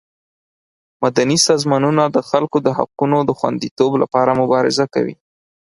مدني 1.03 1.37
سازمانونه 1.47 2.03
د 2.15 2.17
خلکو 2.29 2.57
د 2.67 2.69
حقونو 2.77 3.17
د 3.29 3.31
خوندیتوب 3.39 3.91
لپاره 4.01 4.37
مبارزه 4.41 4.85
کوي. 4.93 5.15